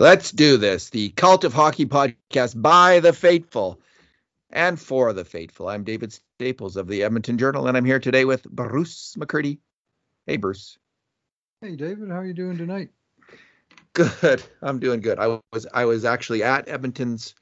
[0.00, 0.88] Let's do this.
[0.88, 3.82] The Cult of Hockey podcast by the faithful
[4.48, 5.68] and for the faithful.
[5.68, 9.58] I'm David Staples of the Edmonton Journal, and I'm here today with Bruce McCurdy.
[10.26, 10.78] Hey, Bruce.
[11.60, 12.08] Hey, David.
[12.08, 12.88] How are you doing tonight?
[13.92, 14.42] Good.
[14.62, 15.18] I'm doing good.
[15.18, 17.34] I was I was actually at Edmonton's.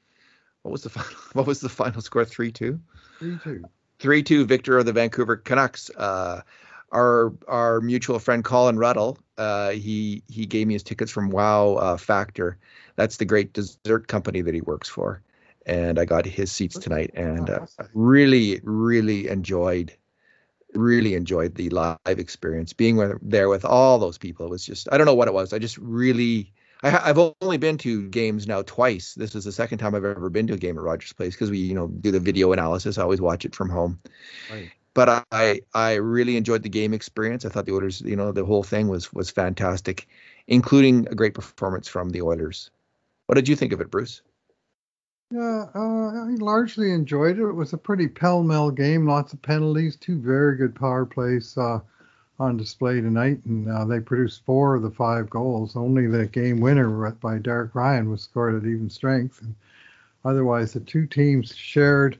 [0.63, 1.11] What was the final?
[1.31, 2.25] What was the final score?
[2.25, 2.81] Three two.
[3.19, 3.63] Three two.
[3.99, 4.45] Three two.
[4.45, 5.91] Victor of the Vancouver Canucks.
[5.91, 6.41] Uh,
[6.91, 11.75] our our mutual friend Colin Ruddle, uh, he he gave me his tickets from Wow
[11.75, 12.57] uh, Factor.
[12.95, 15.21] That's the great dessert company that he works for,
[15.65, 19.93] and I got his seats tonight, and uh, really really enjoyed
[20.73, 24.45] really enjoyed the live experience being with, there with all those people.
[24.45, 25.53] It was just i don't know what it was.
[25.53, 29.13] I just really I, have only been to games now twice.
[29.15, 31.51] This is the second time i've ever been to a game at rogers place because
[31.51, 32.97] we you know do the video analysis.
[32.97, 33.99] I always watch it from home.
[34.51, 37.45] Right but I I really enjoyed the game experience.
[37.45, 40.07] I thought the Oilers, you know, the whole thing was was fantastic,
[40.47, 42.71] including a great performance from the Oilers.
[43.27, 44.21] What did you think of it, Bruce?
[45.31, 47.43] Yeah, uh, I largely enjoyed it.
[47.43, 51.81] It was a pretty pell-mell game, lots of penalties, two very good power plays uh,
[52.39, 55.75] on display tonight, and uh, they produced four of the five goals.
[55.75, 59.53] Only the game winner by Derek Ryan was scored at even strength, and
[60.25, 62.17] otherwise the two teams shared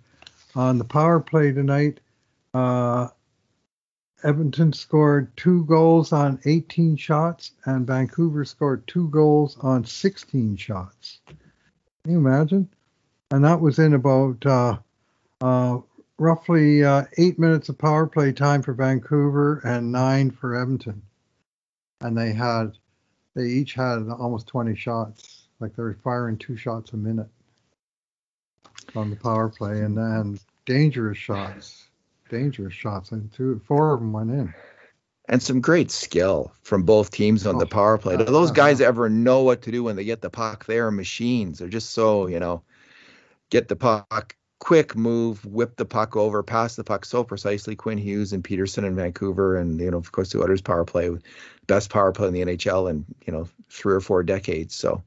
[0.55, 1.99] on the power play tonight
[2.53, 3.07] uh,
[4.23, 11.19] Edmonton scored two goals on 18 shots, and Vancouver scored two goals on 16 shots.
[11.25, 12.67] Can you imagine?
[13.31, 14.77] And that was in about uh,
[15.39, 15.79] uh,
[16.17, 21.01] roughly uh, eight minutes of power play time for Vancouver and nine for Edmonton.
[22.01, 22.77] And they had,
[23.35, 27.29] they each had almost 20 shots, like they were firing two shots a minute
[28.95, 31.88] on the power play, and then dangerous shots
[32.29, 34.53] dangerous shots, and two, four of them went in.
[35.27, 38.17] And some great skill from both teams on oh, the power play.
[38.17, 40.65] Do those guys ever know what to do when they get the puck?
[40.65, 41.59] They are machines.
[41.59, 42.63] They're just so, you know,
[43.51, 47.75] get the puck, quick move, whip the puck over, pass the puck so precisely.
[47.75, 51.09] Quinn Hughes and Pettersson in Vancouver, and you know, of course, the Oilers power play,
[51.67, 54.73] best power play in the NHL in you know three or four decades.
[54.75, 55.03] So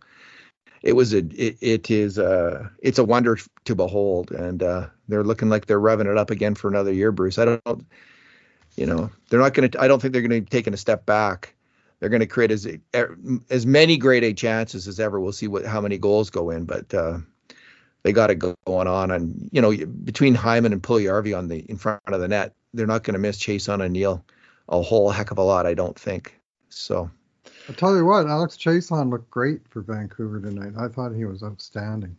[0.83, 5.25] it was a it, it is a it's a wonder to behold, and uh, they're
[5.25, 7.39] looking like they're revving it up again for another year, Bruce.
[7.39, 7.87] I don't,
[8.77, 9.81] you know, they're not going to.
[9.81, 11.55] I don't think they're going to be taking a step back.
[12.01, 12.67] They're going to create as
[13.49, 15.21] as many grade A chances as ever.
[15.21, 17.19] We'll see what how many goals go in, but uh,
[18.03, 19.11] they got it going on.
[19.11, 22.87] And you know, between Hyman and Puljujarvi on the in front of the net, they're
[22.87, 24.25] not going to miss Chiasson a Neal
[24.69, 25.67] a whole heck of a lot.
[25.67, 26.39] I don't think
[26.69, 27.11] so.
[27.69, 30.73] I'll tell you what, Alex Chiasson looked great for Vancouver tonight.
[30.77, 32.17] I thought he was outstanding.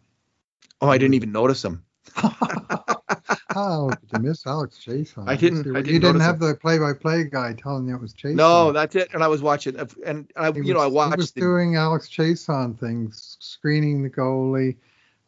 [0.81, 1.83] Oh, I didn't even notice him.
[2.15, 5.27] How did you miss Alex Chiasson?
[5.27, 5.61] I didn't.
[5.75, 6.47] I didn't you didn't have him.
[6.47, 8.35] the play-by-play guy telling you it was Chiasson.
[8.35, 9.09] No, that's it.
[9.13, 11.15] And I was watching, and I, you was, know, I watched.
[11.15, 14.75] He was the, doing Alex Chiasson things, screening the goalie,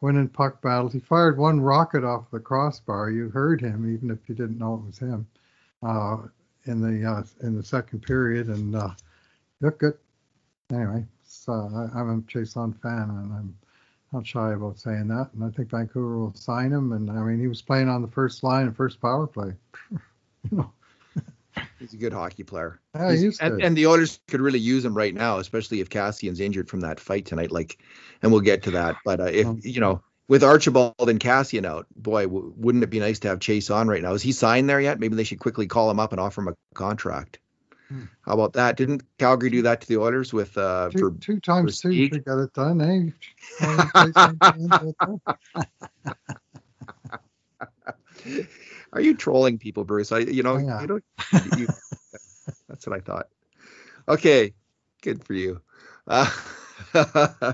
[0.00, 0.92] winning puck battles.
[0.92, 3.10] He fired one rocket off the crossbar.
[3.10, 5.26] You heard him, even if you didn't know it was him,
[5.82, 6.18] uh,
[6.64, 8.90] in the uh, in the second period, and uh,
[9.60, 9.96] looked good
[10.72, 13.56] anyway, so I, am a Chiasson fan, and I'm
[14.12, 15.30] not shy about saying that.
[15.34, 16.92] And I think Vancouver will sign him.
[16.92, 19.52] And I mean, he was playing on the first line and first power play.
[19.90, 20.70] you know.
[21.78, 22.80] He's a good hockey player.
[22.94, 26.68] Yeah, and, and, the Oilers could really use him right now, especially if Kassian's injured
[26.68, 27.50] from that fight tonight.
[27.50, 27.78] Like,
[28.22, 28.96] and we'll get to that.
[29.04, 33.00] But uh, if you know, with Archibald and Kassian out, boy, w- wouldn't it be
[33.00, 34.12] nice to have Chiasson right now?
[34.12, 35.00] Is he signed there yet?
[35.00, 37.38] Maybe they should quickly call him up and offer him a contract.
[37.88, 38.76] How about that?
[38.76, 42.08] Didn't Calgary do that to the Oilers with uh two, for, two times for two?
[42.08, 43.10] They got it done, eh?
[48.92, 50.10] Are you trolling people, Bruce?
[50.10, 50.80] I, you know, oh, yeah.
[50.80, 51.00] you know,
[51.56, 51.68] you,
[52.68, 53.28] that's what I thought.
[54.08, 54.54] Okay,
[55.02, 55.60] good for you.
[56.06, 56.30] Uh,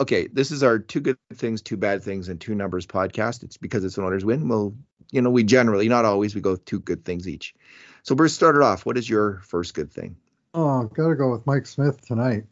[0.00, 3.44] okay, this is our two good things, two bad things, and two numbers podcast.
[3.44, 4.48] It's because it's an Oilers win.
[4.48, 4.74] We'll
[5.10, 7.54] you know, we generally, not always, we go with two good things each.
[8.02, 8.86] So Bruce started off.
[8.86, 10.16] What is your first good thing?
[10.54, 12.44] Oh, I've gotta go with Mike Smith tonight.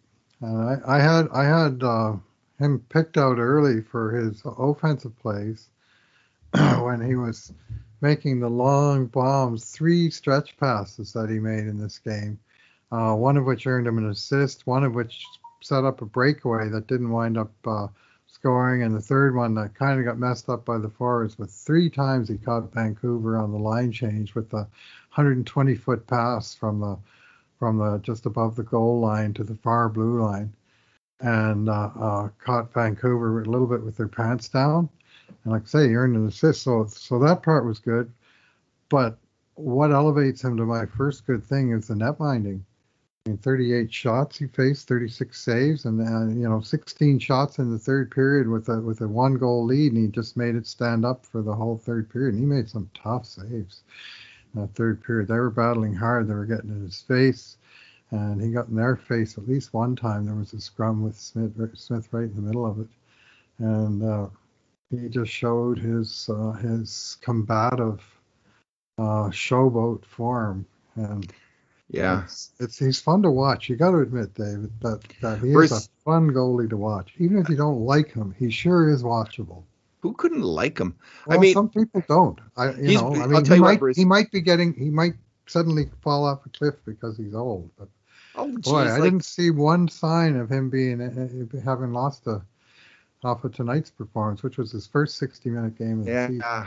[0.42, 2.16] Uh, I, I, had I had uh,
[2.58, 5.68] him picked out early for his offensive plays
[6.52, 7.52] when he was
[8.00, 12.38] making the long bombs, three stretch passes that he made in this game.
[12.92, 15.24] Uh, one of which earned him an assist, one of which
[15.62, 17.88] set up a breakaway that didn't wind up uh,
[18.36, 21.34] scoring, and the third one that kind of got messed up by the forwards.
[21.34, 24.68] But three times he caught Vancouver on the line change with the
[25.16, 26.98] 120 foot pass from the
[27.58, 30.52] from the just above the goal line to the far blue line,
[31.20, 34.90] and uh, uh, caught Vancouver a little bit with their pants down.
[35.44, 38.12] And like I say, he earned an assist, so so that part was good.
[38.90, 39.16] But
[39.54, 42.66] what elevates him to my first good thing is the net minding.
[43.26, 47.72] I mean, 38 shots he faced, 36 saves, and uh, you know 16 shots in
[47.72, 50.64] the third period with a with a one goal lead, and he just made it
[50.64, 52.34] stand up for the whole third period.
[52.34, 53.82] And he made some tough saves
[54.54, 55.26] in that third period.
[55.26, 56.28] They were battling hard.
[56.28, 57.56] They were getting in his face,
[58.12, 60.24] and he got in their face at least one time.
[60.24, 62.88] There was a scrum with Smith Smith right in the middle of it,
[63.58, 64.28] and uh,
[64.88, 68.04] he just showed his uh, his combative
[68.98, 70.64] uh, showboat form
[70.94, 71.32] and
[71.88, 73.68] yeah, it's, it's, he's fun to watch.
[73.68, 77.14] You got to admit, David, that that he Bruce, is a fun goalie to watch.
[77.18, 79.62] Even if you don't like him, he sure is watchable.
[80.00, 80.96] Who couldn't like him?
[81.26, 82.38] Well, I mean, some people don't.
[82.56, 85.14] I you know, I mean, he might what, he might be getting he might
[85.46, 87.70] suddenly fall off a cliff because he's old.
[87.78, 87.88] But
[88.34, 92.42] oh, geez, boy, I didn't see one sign of him being uh, having lost a
[93.22, 96.26] off of tonight's performance, which was his first 60 minute game of yeah.
[96.26, 96.66] the season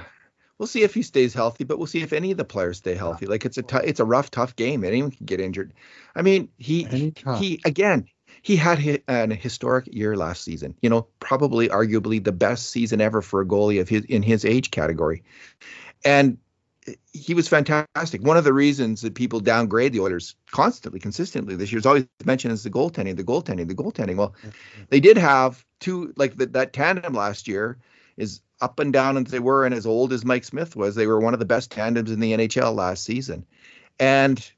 [0.60, 2.94] we'll see if he stays healthy, but we'll see if any of the players stay
[2.94, 3.26] healthy.
[3.26, 4.84] Like it's a t- it's a rough, tough game.
[4.84, 5.74] Anyone can get injured.
[6.16, 8.06] I mean, he he again
[8.42, 10.76] he had an historic year last season.
[10.82, 14.46] You know, probably arguably the best season ever for a goalie of his in his
[14.46, 15.24] age category,
[16.06, 16.38] and
[17.14, 18.22] he was fantastic.
[18.22, 22.08] One of the reasons that people downgrade the Oilers constantly, consistently this year is always
[22.26, 24.16] mentioned as the goaltending, the goaltending, the goaltending.
[24.16, 24.34] Well,
[24.90, 27.78] they did have two like the, that tandem last year
[28.18, 31.08] is up and down as they were and as old as Mike Smith was, they
[31.08, 33.46] were one of the best tandems in the NHL last season.
[34.00, 34.52] And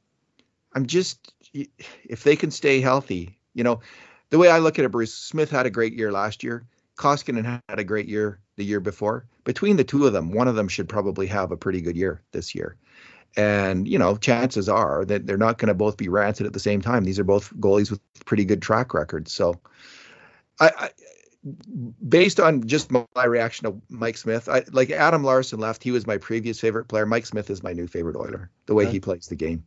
[0.74, 3.81] I'm just, if they can stay healthy, you know,
[4.30, 6.65] the way I look at it, Bruce Smith had a great year last year.
[6.98, 9.25] Koskinen had a great year the year before.
[9.44, 12.21] Between the two of them, one of them should probably have a pretty good year
[12.31, 12.77] this year.
[13.36, 16.59] And, you know, chances are that they're not going to both be rancid at the
[16.59, 17.04] same time.
[17.04, 19.31] These are both goalies with pretty good track records.
[19.31, 19.59] So
[20.59, 20.89] I, I
[22.07, 25.83] based on just my reaction to Mike Smith, I like Adam Larsson left.
[25.83, 27.05] He was my previous favorite player.
[27.05, 28.49] Mike Smith is my new favorite Oiler.
[28.67, 29.65] The way he plays the game,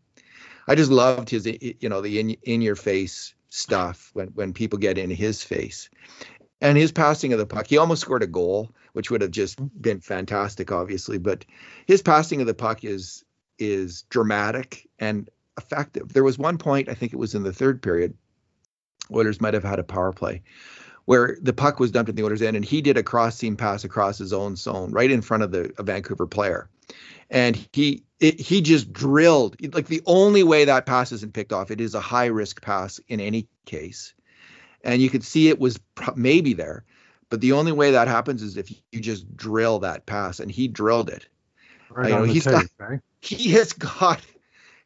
[0.69, 4.79] I just loved his, you know, the in in your face stuff when when people
[4.79, 5.91] get in his face,
[6.61, 7.67] and his passing of the puck.
[7.67, 9.81] He almost scored a goal, which would have just mm-hmm.
[9.81, 11.19] been fantastic, obviously.
[11.19, 11.45] But
[11.87, 13.25] his passing of the puck is
[13.59, 15.29] is dramatic and
[15.59, 16.13] effective.
[16.13, 18.15] There was one point, I think it was in the third period,
[19.13, 20.43] Oilers might have had a power play
[21.07, 23.57] where the puck was dumped in the Oilers' end, and he did a cross seam
[23.57, 26.69] pass across his own zone, right in front of the Vancouver player,
[27.31, 31.71] and he it, he just drilled like the only way that pass isn't picked off.
[31.71, 34.15] It is a high risk pass in any case,
[34.83, 35.79] and you could see it was
[36.17, 36.85] maybe there,
[37.29, 40.69] but the only way that happens is if you just drill that pass, and he
[40.69, 41.27] drilled it.
[41.91, 43.01] Right you know, he's tape, got, right?
[43.21, 44.21] he has got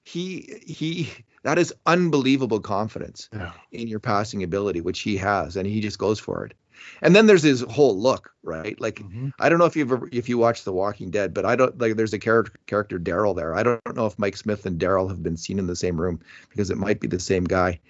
[0.03, 1.11] he he
[1.43, 3.53] that is unbelievable confidence yeah.
[3.73, 6.55] in your passing ability, which he has, and he just goes for it.
[7.03, 8.81] And then there's his whole look, right?
[8.81, 9.31] Like mm-hmm.
[9.39, 11.79] I don't know if you've ever if you watch The Walking Dead, but I don't
[11.79, 13.55] like there's a character character Daryl there.
[13.55, 16.21] I don't know if Mike Smith and Daryl have been seen in the same room
[16.51, 17.81] because it might be the same guy.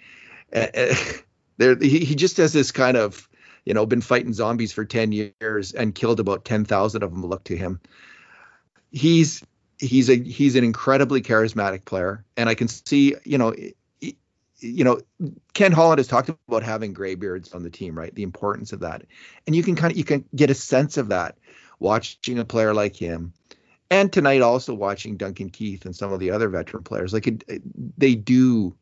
[0.53, 0.95] Uh,
[1.57, 3.29] there he, he just has this kind of
[3.65, 7.45] you know been fighting zombies for 10 years and killed about 10,000 of them look
[7.45, 7.81] to him.
[8.91, 9.43] He's
[9.79, 13.55] he's a he's an incredibly charismatic player, and I can see you know.
[14.61, 15.01] you know,
[15.55, 18.13] Ken Holland has talked about having graybeards on the team, right?
[18.13, 19.05] The importance of that,
[19.47, 21.37] and you can kind of you can get a sense of that
[21.79, 23.33] watching a player like him,
[23.89, 27.13] and tonight also watching Duncan Keith and some of the other veteran players.
[27.13, 27.45] Like it,
[27.97, 28.75] they do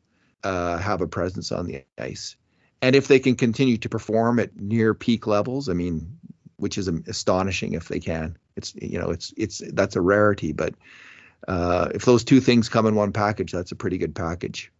[0.43, 2.35] uh, have a presence on the ice,
[2.81, 6.17] and if they can continue to perform at near peak levels, I mean,
[6.57, 8.37] which is astonishing if they can.
[8.55, 10.73] It's you know it's it's that's a rarity, but
[11.47, 14.71] uh, if those two things come in one package, that's a pretty good package.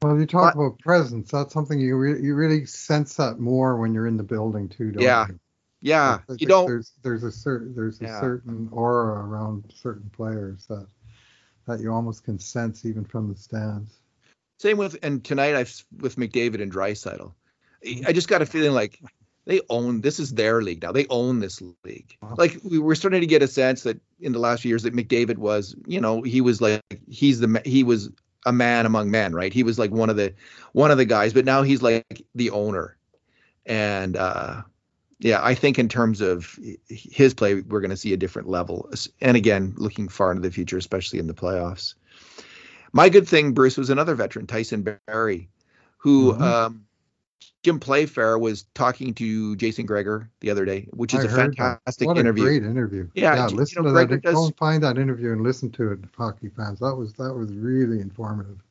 [0.00, 1.30] Well, you talk but, about presence.
[1.30, 4.92] That's something you re- you really sense that more when you're in the building too,
[4.92, 5.26] don't yeah.
[5.28, 5.40] you?
[5.80, 6.66] Yeah, you don't.
[6.66, 8.20] There's there's a certain there's a yeah.
[8.20, 10.86] certain aura around certain players that
[11.66, 14.00] that you almost can sense even from the stands.
[14.58, 17.32] Same with and tonight I've with McDavid and Draisaitl.
[18.06, 19.00] I just got a feeling like
[19.48, 20.92] they own this is their league now.
[20.92, 22.14] They own this league.
[22.20, 22.34] Wow.
[22.36, 24.94] Like we were starting to get a sense that in the last few years that
[24.94, 28.10] McDavid was, you know, he was like he's the he was
[28.44, 29.50] a man among men, right?
[29.50, 30.34] He was like one of the
[30.72, 32.98] one of the guys, but now he's like the owner.
[33.64, 34.62] And uh
[35.18, 38.88] yeah, I think in terms of his play, we're going to see a different level.
[39.20, 41.94] And again, looking far into the future, especially in the playoffs.
[42.92, 45.48] My good thing, Bruce, was another veteran, Tyson Barrie,
[45.96, 46.42] who mm-hmm.
[46.42, 46.86] um,
[47.64, 52.06] Jim Playfair was talking to Jason Gregor the other day, which is I a fantastic
[52.06, 52.44] what interview.
[52.44, 53.08] A great interview!
[53.14, 54.22] Yeah, yeah listen know, to Gregor that.
[54.22, 56.78] Does, Go and find that interview and listen to it, hockey fans.
[56.78, 58.62] That was that was really informative.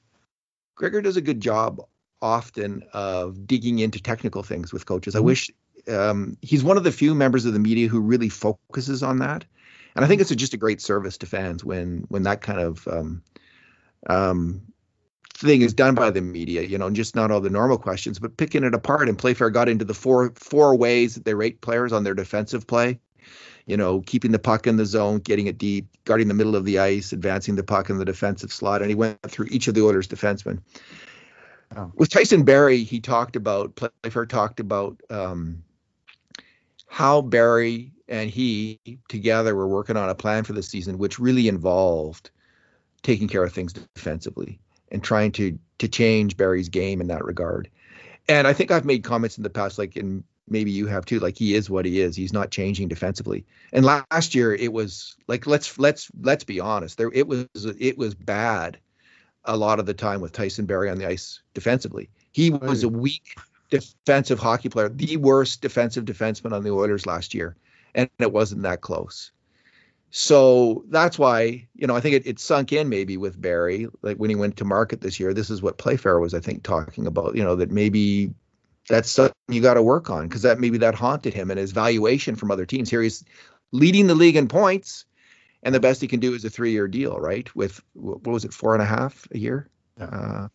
[0.75, 1.81] Gregor does a good job
[2.21, 5.13] often of digging into technical things with coaches.
[5.13, 5.23] Mm-hmm.
[5.23, 5.51] I wish
[5.89, 9.43] um, he's one of the few members of the media who really focuses on that,
[9.95, 12.59] and I think it's a, just a great service to fans when when that kind
[12.59, 13.21] of um,
[14.09, 14.61] um,
[15.45, 18.37] thing is done by the media, you know, just not all the normal questions, but
[18.37, 19.07] picking it apart.
[19.07, 22.65] And Playfair got into the four four ways that they rate players on their defensive
[22.65, 22.99] play.
[23.65, 26.63] You know, keeping the puck in the zone, getting it deep, guarding the middle of
[26.63, 29.73] the ice, advancing the puck in the defensive slot, and he went through each of
[29.73, 30.61] the Oilers' defensemen.
[31.75, 31.91] Oh.
[31.95, 35.63] With Tyson Barrie, he talked about Playfair talked about um,
[36.87, 38.79] how Barrie and he
[39.09, 42.31] together were working on a plan for the season, which really involved
[43.03, 44.59] taking care of things defensively
[44.91, 47.69] and trying to to change Barrie's game in that regard.
[48.27, 51.19] And I think I've made comments in the past, like and maybe you have too,
[51.19, 52.15] like he is what he is.
[52.15, 53.45] He's not changing defensively.
[53.71, 57.97] And last year it was like let's let's let's be honest, there it was it
[57.97, 58.79] was bad
[59.45, 62.09] a lot of the time with Tyson Barrie on the ice defensively.
[62.31, 63.35] He was a weak
[63.69, 67.55] defensive hockey player, the worst defensive defenseman on the Oilers last year,
[67.95, 69.31] and it wasn't that close.
[70.09, 74.17] So that's why, you know, I think it, it sunk in maybe with Barrie, like
[74.17, 75.33] when he went to market this year.
[75.33, 78.31] This is what Playfair was, I think, talking about, you know, that maybe
[78.87, 81.71] that's something you got to work on because that maybe that haunted him and his
[81.71, 82.89] valuation from other teams.
[82.89, 83.23] Here he's
[83.71, 85.05] leading the league in points,
[85.63, 87.53] and the best he can do is a three year deal, right?
[87.55, 89.69] With what was it, four and a half a year?
[89.97, 90.05] Yeah.
[90.05, 90.47] Uh,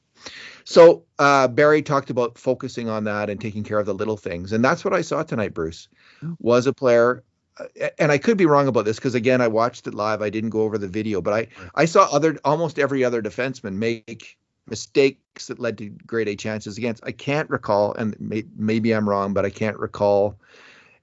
[0.65, 4.53] so uh, Barrie talked about focusing on that and taking care of the little things,
[4.53, 5.53] and that's what I saw tonight.
[5.53, 5.89] Bruce
[6.25, 6.37] oh.
[6.39, 7.23] was a player
[7.99, 10.23] and I could be wrong about this because again I watched it live.
[10.23, 13.75] I didn't go over the video, but I I saw other almost every other defenseman
[13.75, 17.05] make mistakes that led to grade A chances against.
[17.05, 20.39] I can't recall, and may, maybe I'm wrong, but I can't recall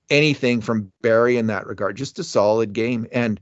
[0.09, 1.97] anything from Barrie in that regard.
[1.97, 3.39] Just a solid game and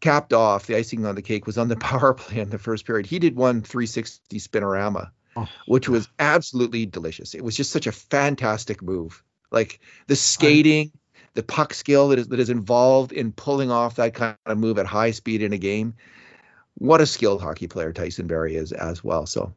[0.00, 0.66] capped off.
[0.66, 3.06] The icing on the cake was on the power play in the first period.
[3.06, 5.48] He did one 360 spinorama, oh.
[5.66, 7.34] which was absolutely delicious.
[7.34, 9.22] It was just such a fantastic move.
[9.50, 10.92] Like the skating.
[10.94, 10.98] I,
[11.36, 14.78] the puck skill that is that is involved in pulling off that kind of move
[14.78, 15.94] at high speed in a game.
[16.74, 19.26] What a skilled hockey player Tyson Barrie is as well.
[19.26, 19.54] So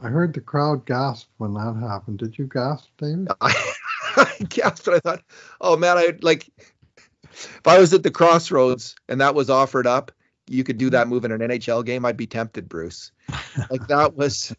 [0.00, 2.18] I heard the crowd gasp when that happened.
[2.18, 3.28] Did you gasp, David?
[3.40, 3.72] I,
[4.16, 5.22] I gasped, but I thought,
[5.60, 6.48] oh man, I like
[7.32, 10.12] if I was at the crossroads and that was offered up,
[10.46, 13.12] you could do that move in an NHL game, I'd be tempted, Bruce.
[13.70, 14.54] Like that was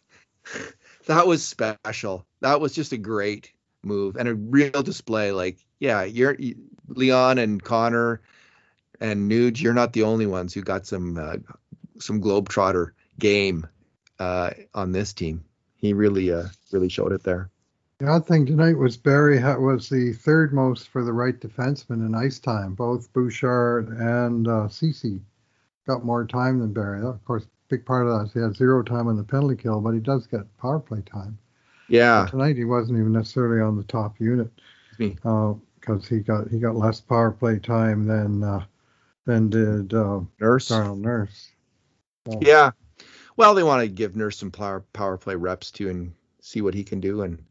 [1.06, 2.26] that was special.
[2.40, 5.32] That was just a great move and a real display.
[5.32, 6.36] Like, yeah, you're
[6.88, 8.20] Leon and Connor
[9.00, 9.60] and Nuge.
[9.60, 11.36] You're not the only ones who got some uh,
[11.98, 13.66] some globetrotter game
[14.18, 15.44] uh, on this team.
[15.76, 17.50] He really uh, really showed it there.
[17.98, 22.14] The odd thing tonight was Barrie was the third most for the right defenseman in
[22.14, 22.74] ice time.
[22.74, 25.22] Both Bouchard and uh, Ceci
[25.86, 27.02] got more time than Barrie.
[27.02, 29.80] Of course, big part of that is he had zero time on the penalty kill,
[29.80, 31.38] but he does get power play time.
[31.88, 32.24] Yeah.
[32.24, 34.50] But tonight he wasn't even necessarily on the top unit
[34.98, 38.64] because uh, he got he got less power play time than uh,
[39.24, 40.68] than did uh, Nurse.
[40.68, 41.50] Darnell Nurse.
[42.26, 42.38] So.
[42.42, 42.72] Yeah.
[43.36, 46.74] Well, they want to give Nurse some power power play reps too and see what
[46.74, 47.22] he can do.
[47.22, 47.44] And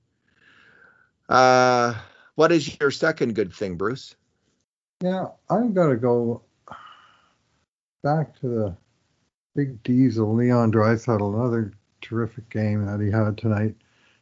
[1.29, 1.95] uh,
[2.35, 4.15] what is your second good thing, Bruce?
[5.01, 6.41] Yeah, I've got to go
[8.03, 8.77] back to the
[9.55, 13.75] big diesel Leon Draisaitl, another terrific game that he had tonight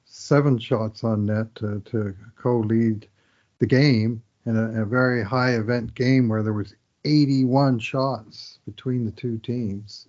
[0.05, 3.07] seven shots on net to, to co-lead
[3.63, 9.05] the game in a, a, very high event game where there was 81 shots between
[9.05, 10.07] the two teams.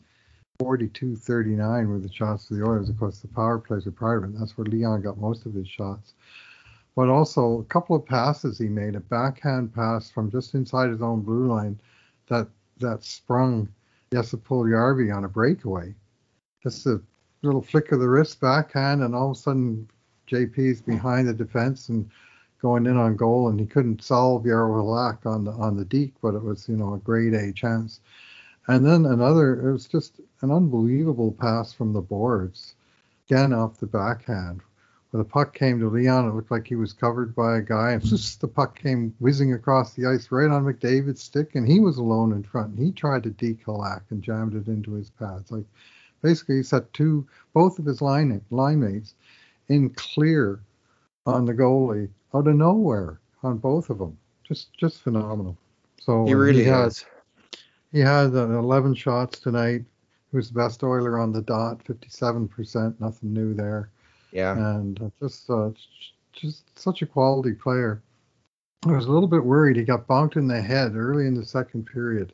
[0.60, 2.88] 42-39 were the shots for the Oilers.
[2.88, 4.36] Of course, the power plays are part of it.
[4.36, 6.14] That's where Leon got most of his shots.
[6.96, 11.02] But also a couple of passes he made, a backhand pass from just inside his
[11.02, 11.78] own blue line
[12.26, 12.48] that
[12.80, 13.68] that sprung
[14.12, 15.94] Jesse Puljujarvi on a breakaway.
[16.60, 17.00] Just a
[17.42, 19.88] little flick of the wrist backhand, and all of a sudden
[20.28, 22.10] JP's behind the defense and
[22.64, 26.14] going in on goal, and he couldn't solve Jaro Halak on the on the deke,
[26.22, 28.00] but it was you know a grade A chance.
[28.68, 32.74] And then another, it was just an unbelievable pass from the boards,
[33.28, 34.62] again off the backhand.
[35.10, 37.92] Where the puck came to Leon, it looked like he was covered by a guy,
[37.92, 41.80] and just the puck came whizzing across the ice right on McDavid's stick, and he
[41.80, 42.78] was alone in front.
[42.78, 45.52] And he tried to Halak and jammed it into his pads.
[45.52, 45.66] Like
[46.22, 49.14] basically, he set two, both of his line line mates
[49.68, 50.60] in clear
[51.26, 54.18] on the goalie out of nowhere on both of them.
[54.42, 55.56] Just just phenomenal.
[56.00, 57.04] So he really he had, has.
[57.92, 59.84] He had uh, 11 shots tonight.
[60.30, 63.00] He was the best Oiler on the dot, 57%.
[63.00, 63.88] Nothing new there.
[64.32, 64.58] Yeah.
[64.58, 65.70] And uh, just uh,
[66.32, 68.02] just such a quality player.
[68.84, 69.76] I was a little bit worried.
[69.76, 72.32] He got bonked in the head early in the second period.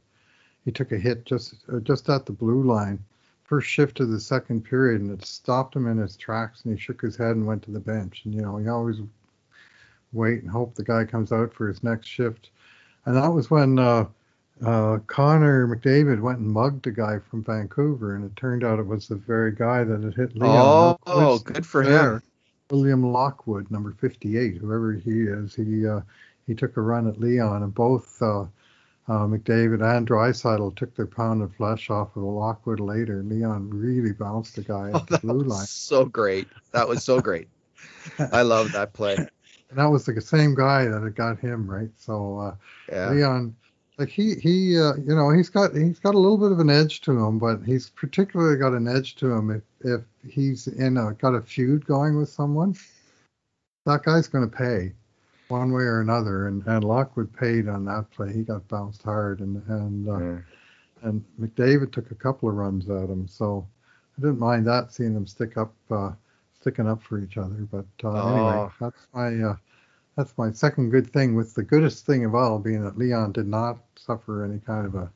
[0.65, 2.99] He took a hit just uh, just at the blue line,
[3.45, 6.81] first shift of the second period, and it stopped him in his tracks, and he
[6.81, 8.23] shook his head and went to the bench.
[8.25, 9.01] And you know, he always
[10.13, 12.51] wait and hope the guy comes out for his next shift.
[13.07, 14.07] And that was when uh,
[14.65, 18.87] uh, Connor McDavid went and mugged a guy from Vancouver, and it turned out it
[18.87, 20.99] was the very guy that had hit Leon.
[21.07, 22.15] Oh, good for there.
[22.15, 22.23] him.
[22.71, 26.01] William Lockwood, number 58, whoever he is, he uh,
[26.47, 31.07] he took a run at Leon, and both uh, uh, McDavid and Draisaitl took their
[31.07, 33.23] pound of flesh off of Lockwood later.
[33.23, 35.67] Leon really bounced the guy at oh, the blue line.
[35.67, 36.49] So great.
[36.73, 37.49] That was so great.
[38.33, 39.17] I love that play.
[39.71, 41.91] And that was the same guy that had got him, right?
[41.97, 42.55] So uh,
[42.91, 43.11] yeah.
[43.11, 43.55] Leon,
[43.99, 46.71] like he he uh, you know he's got he's got a little bit of an
[46.71, 50.97] edge to him, but he's particularly got an edge to him if if he's in
[50.97, 52.75] a got a feud going with someone.
[53.87, 54.93] That guy's going to pay
[55.49, 56.49] one way or another.
[56.49, 58.33] And, and Lockwood paid on that play.
[58.33, 60.43] He got bounced hard, and and uh,
[61.03, 63.27] and McDavid took a couple of runs at him.
[63.29, 63.67] So
[64.19, 66.13] I didn't mind that, seeing them stick up, uh,
[66.61, 67.67] sticking up for each other.
[67.71, 68.29] But uh, oh.
[68.29, 69.57] anyway, that's my uh,
[70.17, 71.35] that's my second good thing.
[71.35, 74.95] With the goodest thing of all being that Leon did not suffer any kind of
[74.95, 75.11] a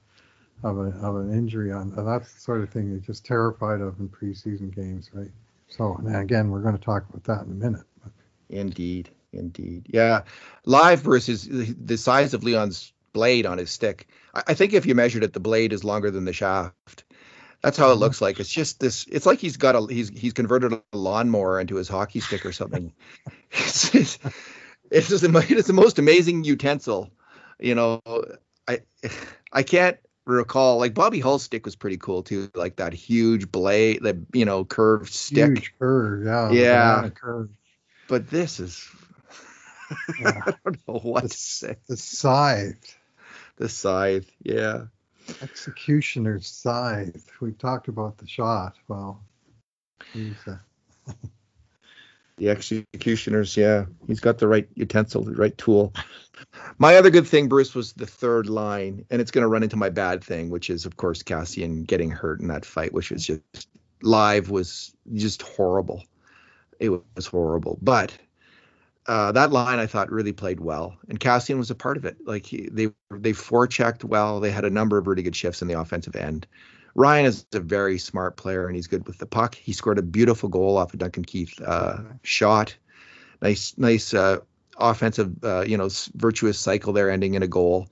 [0.63, 1.93] of, a, of an injury on.
[1.95, 5.31] That's the sort of thing you're just terrified of in preseason games, right?
[5.69, 7.85] So, and again, we're going to talk about that in a minute.
[8.03, 8.13] But.
[8.49, 9.11] Indeed.
[9.33, 9.87] Indeed.
[9.91, 10.23] Yeah.
[10.65, 14.09] Live versus the size of Leon's blade on his stick.
[14.33, 17.05] I think if you measured it, the blade is longer than the shaft.
[17.65, 18.01] That's how it mm-hmm.
[18.01, 18.39] looks like.
[18.41, 19.07] It's just this.
[19.11, 22.53] It's like he's got a he's he's converted a lawnmower into his hockey stick or
[22.53, 22.93] something.
[23.53, 24.19] it's, it's,
[24.91, 27.11] it's just it's the most amazing utensil.
[27.59, 28.03] You know,
[28.69, 28.81] I
[29.51, 34.03] I can't recall like Bobby Hull's stick was pretty cool too, like that huge blade,
[34.03, 35.57] the you know curved stick.
[35.57, 36.51] Huge curve, yeah.
[36.51, 37.09] Yeah.
[37.15, 37.49] Curve.
[38.09, 38.87] But this is
[40.21, 40.43] yeah.
[40.47, 41.77] I don't know what the, to say.
[41.89, 42.99] The scythe.
[43.57, 44.83] The scythe, yeah.
[45.43, 47.31] Executioner's scythe.
[47.41, 48.77] We talked about the shot.
[48.89, 49.23] Well,
[50.15, 50.57] uh,
[52.37, 53.87] the executioners, yeah.
[54.07, 55.93] He's got the right utensil, the right tool.
[56.79, 59.77] My other good thing, Bruce, was the third line, and it's going to run into
[59.77, 63.27] my bad thing, which is, of course, kassian getting hurt in that fight, which was
[63.27, 63.69] just
[64.03, 66.03] live was just horrible.
[66.81, 68.13] It was horrible, but
[69.07, 72.17] uh, that line I thought really played well, and Kassian was a part of it.
[72.25, 74.41] Like he, they they forechecked well.
[74.41, 76.47] They had a number of really good shifts in the offensive end.
[76.95, 79.57] Ryan is a very smart player, and he's good with the puck.
[79.57, 82.77] He scored a beautiful goal off a of Duncan Keith uh, shot.
[83.43, 84.39] Nice, nice uh,
[84.79, 87.89] offensive, uh, you know, virtuous cycle there, ending in a goal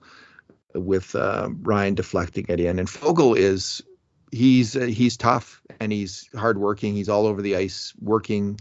[0.75, 2.79] with uh, Ryan deflecting it in.
[2.79, 3.83] And Foegele is
[4.31, 6.95] he's uh, he's tough and he's hardworking.
[6.95, 8.61] He's all over the ice, working,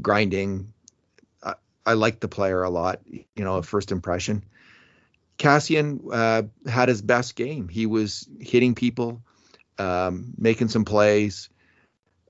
[0.00, 0.72] grinding
[1.86, 4.44] I liked the player a lot, you know, first impression.
[5.38, 7.68] Kassian uh, had his best game.
[7.68, 9.22] He was hitting people,
[9.78, 11.48] um, making some plays,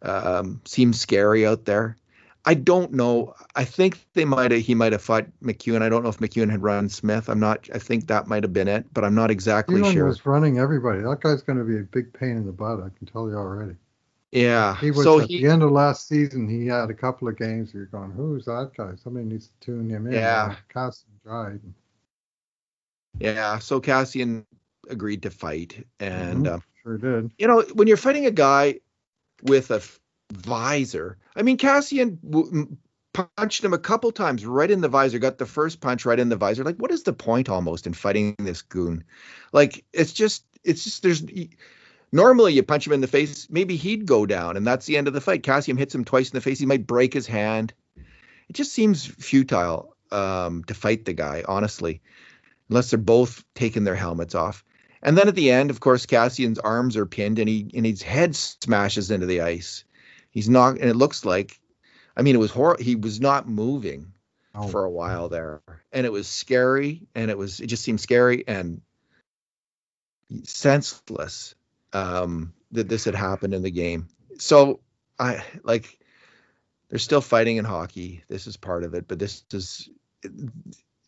[0.03, 1.97] um, seemed scary out there.
[2.45, 3.35] I don't know.
[3.55, 4.63] I think they might have.
[4.63, 5.83] He might have fought MacEwen.
[5.83, 7.29] I don't know if MacEwen had run Smith.
[7.29, 7.69] I'm not.
[7.75, 10.07] I think that might have been it, but I'm not exactly Elon sure.
[10.07, 11.01] was running everybody.
[11.01, 12.81] That guy's going to be a big pain in the butt.
[12.81, 13.75] I can tell you already.
[14.33, 14.77] Yeah.
[14.77, 16.49] He was so at he, the end of last season.
[16.49, 17.75] He had a couple of games.
[17.75, 18.93] You're going, who's that guy?
[19.03, 20.13] Somebody needs to tune him in.
[20.13, 20.57] Yeah.
[20.75, 21.61] Kassian tried.
[23.19, 23.59] Yeah.
[23.59, 24.45] So Kassian
[24.89, 26.55] agreed to fight, and mm-hmm.
[26.55, 27.33] uh, sure did.
[27.39, 28.81] You know, when you're fighting a guy
[29.43, 30.01] with a f-
[30.33, 32.77] visor, I mean, Kassian w-
[33.13, 35.19] punched him a couple times right in the visor.
[35.19, 36.65] Got the first punch right in the visor.
[36.65, 39.05] Like, what is the point almost in fighting this goon?
[39.53, 41.23] Like, it's just, it's just there's
[42.13, 45.07] Normally, you punch him in the face, maybe he'd go down, and that's the end
[45.07, 45.43] of the fight.
[45.43, 46.59] Kassian hits him twice in the face.
[46.59, 47.73] He might break his hand.
[48.49, 52.01] It just seems futile um, to fight the guy, honestly,
[52.69, 54.65] unless they're both taking their helmets off.
[55.03, 58.03] And then at the end, of course, Kassian's arms are pinned, and he and his
[58.03, 59.85] head smashes into the ice.
[60.31, 61.61] He's not, and it looks like,
[62.17, 62.83] I mean, it was horrible.
[62.83, 64.13] He was not moving
[64.55, 64.67] oh.
[64.67, 68.45] for a while there, and it was scary, and it was it just seemed scary
[68.47, 68.83] and
[70.45, 71.55] senseless
[71.93, 74.09] um, that this had happened in the game.
[74.39, 74.81] So
[75.19, 75.99] I like
[76.89, 78.25] they're still fighting in hockey.
[78.29, 79.89] This is part of it, but this is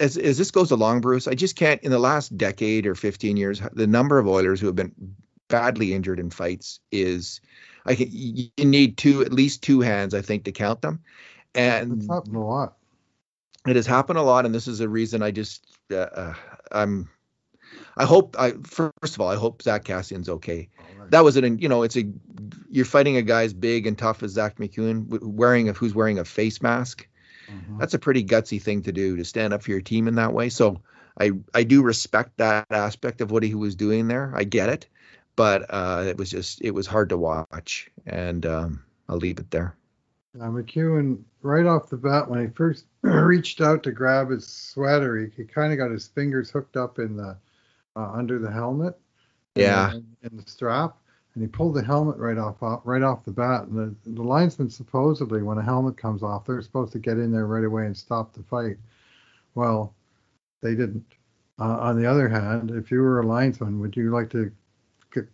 [0.01, 1.29] as as this goes along, Bruce.
[1.29, 1.83] I just can't.
[1.83, 5.17] In the last decade or 15 years, the number of Oilers who have been
[5.49, 7.41] badly injured in fights is
[7.85, 11.01] I can you need two at least two hands I think to count them.
[11.55, 12.77] And it's happened a lot.
[13.67, 16.35] It has happened a lot, and this is a reason I just uh, uh
[16.71, 17.09] I'm
[17.97, 20.69] I hope I first of all I hope Zach Kassian's okay.
[20.99, 21.11] Right.
[21.11, 22.05] That was an you know it's a
[22.71, 26.19] you're fighting a guy as big and tough as Zach MacEwen wearing a, who's wearing
[26.19, 27.07] a face mask.
[27.51, 27.79] Mm-hmm.
[27.79, 30.33] That's a pretty gutsy thing to do to stand up for your team in that
[30.33, 30.49] way.
[30.49, 30.81] So
[31.19, 34.33] I I do respect that aspect of what he was doing there.
[34.35, 34.87] I get it,
[35.37, 39.51] but uh, it was just it was hard to watch, and um, I'll leave it
[39.51, 39.77] there.
[40.41, 45.19] Uh, MacEwen, right off the bat, when he first reached out to grab his sweater,
[45.19, 47.37] he, he kind of got his fingers hooked up in the
[47.97, 48.99] uh, under the helmet.
[49.55, 49.93] Yeah.
[49.93, 50.97] In the strap,
[51.35, 53.65] and he pulled the helmet right off, right off the bat.
[53.65, 57.33] And the, the linesman supposedly, when a helmet comes off, they're supposed to get in
[57.33, 58.77] there right away and stop the fight.
[59.55, 59.95] Well,
[60.63, 61.05] they didn't.
[61.59, 64.51] Uh, on the other hand, if you were a linesman, would you like to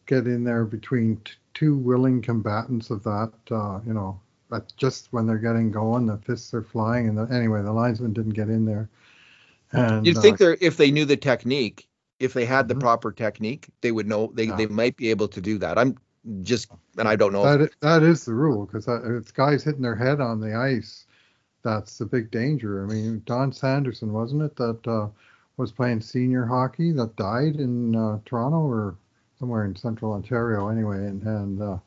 [0.07, 3.33] get in there between t- two willing combatants of that?
[3.51, 4.21] Uh, you know,
[4.77, 8.35] just when they're getting going, the fists are flying, and the, anyway, the linesman didn't
[8.35, 8.89] get in there.
[9.73, 11.88] And you'd think uh, they're if they knew the technique,
[12.21, 12.81] if they had the mm-hmm.
[12.81, 14.57] proper technique, they would know they, yeah.
[14.57, 15.79] they might be able to do that.
[15.79, 15.97] I'm
[16.43, 17.45] just and I don't know.
[17.45, 21.07] That is, that is the rule because it's guys hitting their head on the ice.
[21.63, 22.85] That's the big danger.
[22.85, 25.09] I mean, Don Sanderson wasn't it that uh,
[25.57, 28.97] was playing senior hockey that died in uh, Toronto or
[29.39, 31.79] somewhere in Central Ontario anyway, and and uh,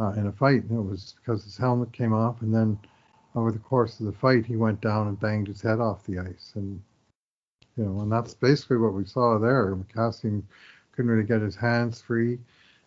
[0.00, 0.64] uh in a fight.
[0.64, 2.78] And it was because his helmet came off, and then
[3.34, 6.18] over the course of the fight, he went down and banged his head off the
[6.18, 6.80] ice, and
[7.76, 9.74] you know, and that's basically what we saw there.
[9.94, 10.42] Kassian
[10.92, 12.38] couldn't really get his hands free,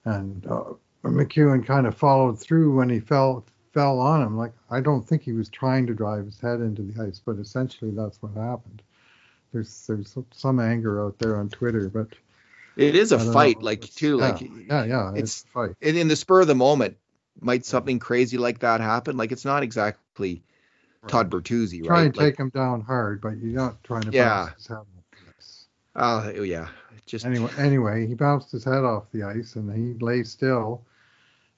[0.05, 4.37] and uh, MacEwen kind of followed through when he fell fell on him.
[4.37, 7.37] Like I don't think he was trying to drive his head into the ice, but
[7.37, 8.81] essentially that's what happened.
[9.53, 12.09] There's there's some anger out there on Twitter, but
[12.75, 13.65] it is a fight, know.
[13.65, 15.75] like it's, too, yeah, like yeah, yeah, it's, it's a fight.
[15.81, 16.97] In the spur of the moment,
[17.39, 19.17] might something crazy like that happen?
[19.17, 20.43] Like it's not exactly
[21.07, 21.87] Todd Bertuzzi, right?
[21.87, 24.45] Try and take him down hard, but you're not trying to yeah.
[24.47, 25.65] bounce his head off the ice.
[25.95, 26.67] Uh, yeah.
[27.05, 30.83] Just anyway, anyway, he bounced his head off the ice and he lay still.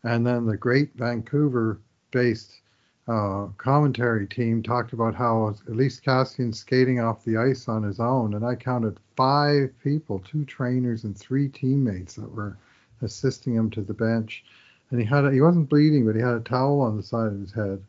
[0.04, 2.62] And then the great Vancouver-based
[3.08, 8.00] uh, commentary team talked about how at least Kassian skating off the ice on his
[8.00, 12.58] own, and I counted five people, two trainers and three teammates that were
[13.02, 14.44] assisting him to the bench.
[14.92, 17.32] And he had a, he wasn't bleeding, but he had a towel on the side
[17.32, 17.82] of his head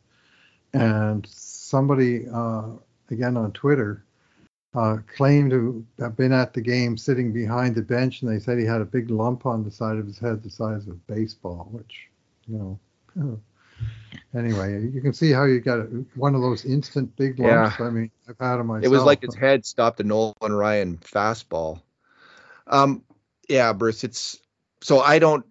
[0.73, 2.65] and somebody uh,
[3.11, 4.05] again on Twitter
[4.75, 8.59] uh, claimed to have been at the game sitting behind the bench, and they said
[8.59, 11.13] he had a big lump on the side of his head the size of a
[11.13, 12.09] baseball, which
[12.47, 12.79] you
[13.17, 13.41] know.
[14.35, 17.77] anyway, you can see how you got one of those instant big lumps.
[17.79, 17.87] Yeah.
[17.87, 18.85] I mean, I've had them myself.
[18.85, 21.81] It was like his head stopped a Nolan Ryan fastball.
[22.67, 23.03] Um,
[23.49, 24.05] yeah, Bruce.
[24.05, 24.39] It's
[24.83, 25.47] so I don't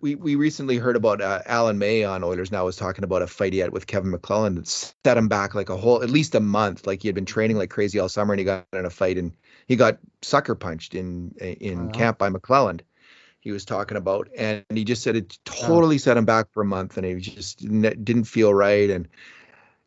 [0.00, 3.26] we we recently heard about uh, Alan May on Oilers now was talking about a
[3.26, 6.34] fight he had with Kevin McClelland that set him back like a whole at least
[6.34, 6.86] a month.
[6.86, 9.18] Like he had been training like crazy all summer and he got in a fight
[9.18, 12.80] and he got sucker punched in in camp by McClelland.
[13.40, 16.66] He was talking about and he just said it totally set him back for a
[16.66, 19.08] month and he just didn't feel right and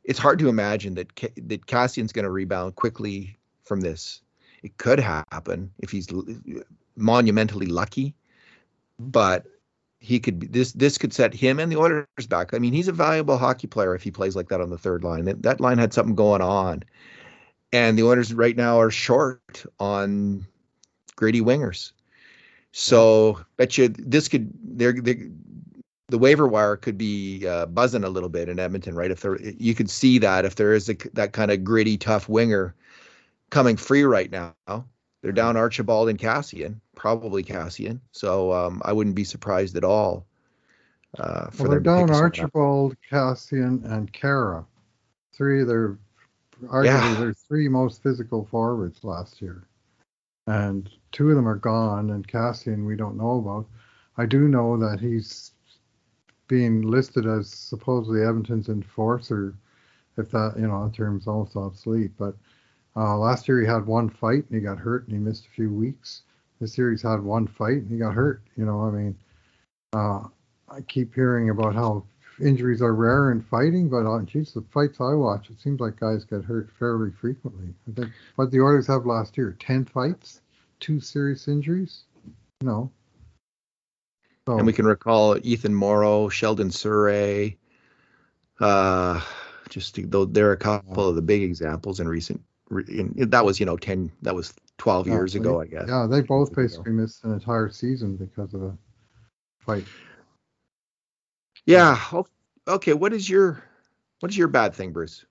[0.04, 4.22] it's hard to imagine that that Kassian's going to rebound quickly from this.
[4.64, 6.08] It could happen if he's
[6.96, 8.16] monumentally lucky,
[9.00, 9.46] but
[10.02, 12.54] he could be this this could set him and the Oilers back.
[12.54, 15.04] I mean, he's a valuable hockey player if he plays like that on the third
[15.04, 15.26] line.
[15.26, 16.84] That, that line had something going on.
[17.72, 20.46] And the Oilers right now are short on
[21.16, 21.92] gritty wingers.
[22.72, 25.30] So bet you this could they're, they
[26.08, 29.12] the waiver wire could be uh, buzzing a little bit in Edmonton, right?
[29.12, 32.28] If there you could see that if there is a, that kind of gritty, tough
[32.28, 32.74] winger
[33.52, 34.56] coming free right now,
[35.22, 38.00] they're down Archibald and Kassian, probably Kassian.
[38.12, 40.26] So um, I wouldn't be surprised at all.
[41.20, 44.66] Uh, for well, they're down Archibald, Kassian, and Khaira.
[45.34, 45.98] Three of their
[46.64, 47.20] arguably yeah.
[47.20, 49.64] their three most physical forwards last year,
[50.48, 52.12] and two of them are gone.
[52.12, 53.68] And Kassian we don't know about.
[54.18, 55.52] I do know that he's
[56.48, 59.56] being listed as supposedly Edmonton's enforcer,
[60.18, 62.36] if that you know the term's almost obsolete, but
[62.96, 65.50] uh, last year he had one fight and he got hurt and he missed a
[65.50, 66.24] few weeks.
[66.60, 68.42] This year he's had one fight and he got hurt.
[68.58, 69.18] You know, I mean,
[69.94, 70.24] uh,
[70.70, 72.04] I keep hearing about how
[72.42, 76.00] injuries are rare in fighting, but uh, geez, the fights I watch, it seems like
[76.00, 77.74] guys get hurt fairly frequently.
[77.90, 80.42] I think what the Oilers have last year, ten fights,
[80.80, 82.04] two serious injuries.
[82.62, 82.92] No.
[84.48, 87.58] So, and we can recall Ethan Moreau, Sheldon Souray.
[88.60, 89.22] Uh,
[89.70, 93.66] just though there are a couple of the big examples in recent that was you
[93.66, 95.86] know 10 that was 12 yeah, years ago i guess.
[95.88, 98.78] Yeah they both basically missed an entire season because of a
[99.60, 99.86] fight.
[101.66, 102.00] Yeah
[102.68, 103.64] okay what is your
[104.20, 105.26] what is your bad thing bruce?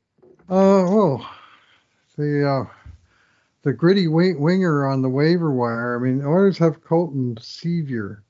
[0.49, 1.27] Uh well
[2.17, 2.65] the uh
[3.63, 8.23] the gritty wing, winger on the waiver wire i mean oilers have colton sceviour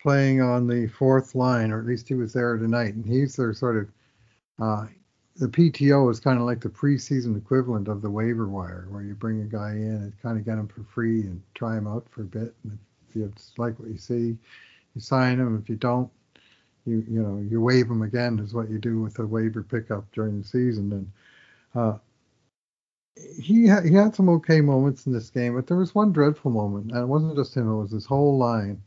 [0.00, 3.54] playing on the fourth line or at least he was there tonight and he's their
[3.54, 3.88] sort of
[4.60, 4.86] uh,
[5.36, 9.14] the PTO is kind of like the preseason equivalent of the waiver wire, where you
[9.14, 12.06] bring a guy in and kind of get him for free and try him out
[12.10, 12.54] for a bit.
[12.64, 14.36] And if you like what you see,
[14.94, 15.58] you sign him.
[15.62, 16.10] If you don't,
[16.86, 20.04] you you know you waive him again is what you do with a waiver pickup
[20.12, 20.92] during the season.
[20.92, 21.12] And
[21.74, 21.98] uh,
[23.40, 26.50] he ha- he had some okay moments in this game, but there was one dreadful
[26.50, 28.82] moment, and it wasn't just him; it was his whole line.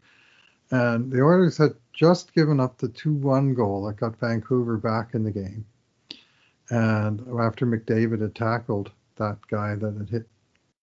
[0.71, 5.23] And the Oilers had just given up the two-one goal that got Vancouver back in
[5.23, 5.65] the game,
[6.69, 10.27] and after McDavid had tackled that guy that had hit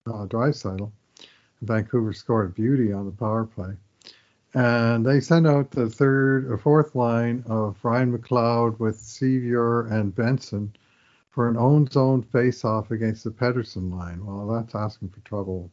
[0.07, 0.91] uh, Draisaitl,
[1.63, 3.75] Vancouver scored a beauty on the power play.
[4.55, 10.15] And they sent out the third or fourth line of Ryan McLeod with Sceviour and
[10.15, 10.75] Benson
[11.31, 14.25] for an own zone face-off against the Pettersson line.
[14.25, 15.71] Well, that's asking for trouble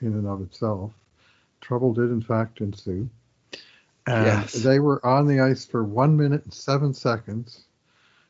[0.00, 0.92] in and of itself.
[1.60, 3.10] Trouble did in fact ensue.
[4.06, 4.54] And yes.
[4.54, 7.64] they were on the ice for one minute and seven seconds,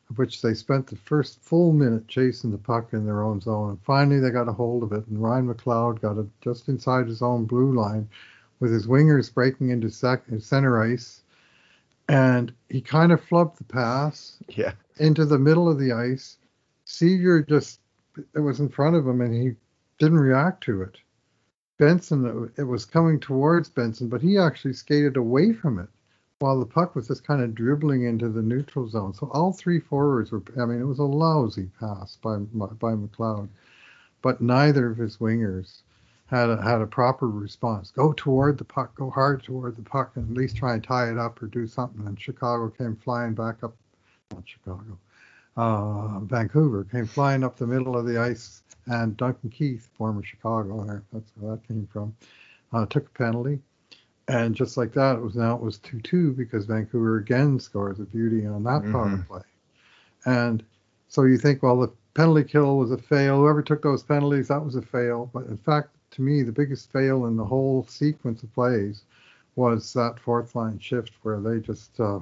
[0.09, 3.69] of which they spent the first full minute chasing the puck in their own zone.
[3.69, 7.07] And finally, they got a hold of it, and Ryan McLeod got it just inside
[7.07, 8.09] his own blue line
[8.59, 11.21] with his wingers breaking into sec- center ice.
[12.07, 14.73] And he kind of flubbed the pass yeah.
[14.97, 16.37] into the middle of the ice
[16.89, 17.79] Sceviour just
[18.33, 19.55] it was in front of him and he
[19.99, 20.97] didn't react to it.
[21.77, 25.87] Benson, it was coming towards Benson, but he actually skated away from it
[26.39, 29.13] while the puck was just kind of dribbling into the neutral zone.
[29.13, 33.49] So all three forwards were, I mean, it was a lousy pass by by McLeod,
[34.21, 35.81] but neither of his wingers
[36.27, 37.91] had a, had a proper response.
[37.91, 41.11] Go toward the puck, go hard toward the puck, and at least try and tie
[41.11, 42.05] it up or do something.
[42.07, 43.75] And Chicago came flying back up,
[44.31, 44.97] not Chicago,
[45.57, 51.01] uh, Vancouver, came flying up the middle of the ice, and Duncan Keith, former Chicago,
[51.11, 52.15] that's where that came from,
[52.71, 53.59] uh, took a penalty.
[54.29, 57.99] And just like that, it was now it was 2 2 because Vancouver again scores
[57.99, 58.91] a beauty on that mm-hmm.
[58.91, 59.41] power play.
[60.25, 60.63] And
[61.07, 63.37] so you think, well, the penalty kill was a fail.
[63.37, 65.31] Whoever took those penalties, that was a fail.
[65.33, 69.01] But in fact, to me, the biggest fail in the whole sequence of plays
[69.55, 72.19] was that fourth line shift where they just uh,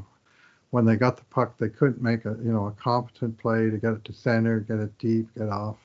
[0.72, 3.78] when they got the puck, they couldn't make a you know a competent play to
[3.78, 5.78] get it to center, get it deep, get off.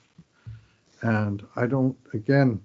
[1.03, 2.61] And I don't again.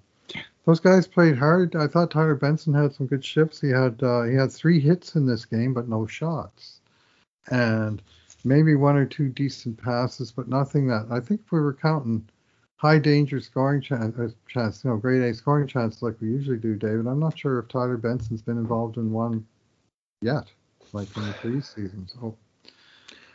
[0.68, 1.74] Those guys played hard.
[1.76, 3.58] I thought Tyler Benson had some good shifts.
[3.58, 6.82] He had uh, he had three hits in this game, but no shots,
[7.50, 8.02] and
[8.44, 12.28] maybe one or two decent passes, but nothing that I think if we were counting
[12.76, 16.58] high danger scoring chance, uh, chance, you know, grade A scoring chance like we usually
[16.58, 17.06] do, David.
[17.06, 19.46] I'm not sure if Tyler Benson's been involved in one
[20.20, 20.52] yet
[20.92, 22.12] like in the preseason.
[22.12, 22.36] So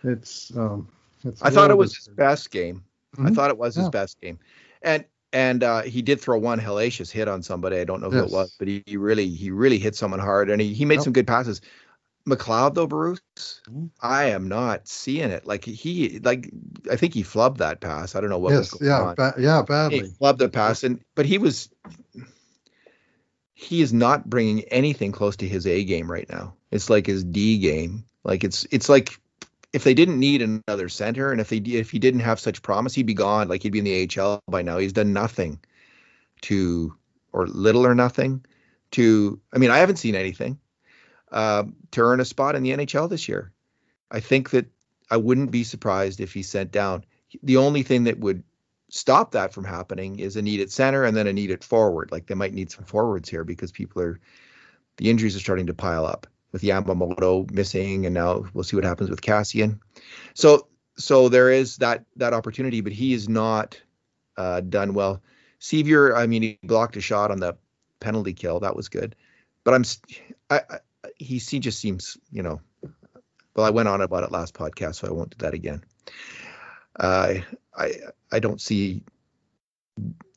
[0.03, 0.87] it's um,
[1.23, 1.41] it's.
[1.41, 2.83] I thought it was his best game.
[3.15, 3.25] Mm-hmm.
[3.25, 3.81] I thought it was yeah.
[3.81, 4.37] his best game,
[4.83, 7.77] and and uh, he did throw one hellacious hit on somebody.
[7.77, 8.29] I don't know who yes.
[8.29, 10.95] it was, but he, he, really he really hit someone hard, and he, he made
[10.95, 11.03] yep.
[11.03, 11.59] some good passes.
[12.25, 13.87] McLeod though, Bruce, mm-hmm.
[13.99, 15.45] I am not seeing it.
[15.45, 16.49] Like he, like
[16.89, 18.15] I think he flubbed that pass.
[18.15, 19.15] I don't know what yes, was going yeah, on.
[19.15, 19.99] Ba- yeah, badly.
[19.99, 21.69] He flubbed the pass, and but he was
[23.55, 26.53] he is not bringing anything close to his A game right now.
[26.71, 28.05] It's like his D game.
[28.23, 29.19] Like it's it's like
[29.73, 32.93] if they didn't need another center and if they if he didn't have such promise,
[32.93, 33.47] he'd be gone.
[33.47, 34.77] Like he'd be in the AHL by now.
[34.77, 35.59] He's done nothing
[36.43, 36.95] to
[37.33, 38.45] or little or nothing
[38.91, 39.39] to.
[39.51, 40.59] I mean, I haven't seen anything
[41.31, 43.51] uh, to earn a spot in the NHL this year.
[44.11, 44.67] I think that
[45.09, 47.03] I wouldn't be surprised if he's sent down.
[47.41, 48.43] The only thing that would
[48.89, 52.11] stop that from happening is a need at center and then a need at forward.
[52.11, 54.19] Like they might need some forwards here because people are
[54.97, 58.85] the injuries are starting to pile up with Yamamoto missing, and now we'll see what
[58.85, 59.79] happens with Kassian.
[60.35, 63.81] So so there is that that opportunity, but he is not
[64.37, 65.21] uh, done well.
[65.59, 67.57] Sceviour, I mean, he blocked a shot on the
[67.99, 68.59] penalty kill.
[68.59, 69.15] That was good,
[69.63, 69.83] but I'm
[70.49, 70.79] I, I
[71.17, 72.61] he, he just seems you know.
[73.55, 75.83] Well, I went on about it last podcast, so I won't do that again.
[76.99, 77.35] Uh,
[77.75, 77.93] I
[78.31, 79.03] I don't see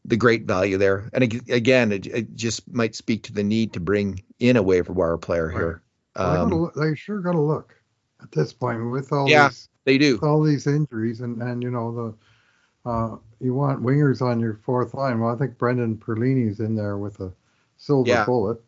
[0.05, 1.11] the great value there.
[1.13, 4.93] And again, it, it, just might speak to the need to bring in a waiver
[4.93, 5.83] wire player here.
[6.17, 7.75] Um, well, they sure got to look
[8.23, 11.71] at this point with all yeah, these, they do all these injuries and and you
[11.71, 12.17] know
[12.85, 15.21] the uh, you want wingers on your fourth line.
[15.21, 17.33] Well, I think Brendan Perlini's in there with a
[17.77, 18.25] silver yeah.
[18.25, 18.61] bullet.